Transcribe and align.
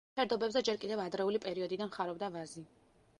ფერდობებზე 0.19 0.63
ჯერ 0.69 0.79
კიდევ 0.85 1.03
ადრეული 1.03 1.41
პერიოდიდან 1.45 1.93
ხარობდა 1.99 2.31
ვაზი. 2.37 2.65